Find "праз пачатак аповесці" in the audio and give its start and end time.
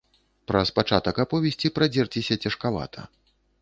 0.51-1.73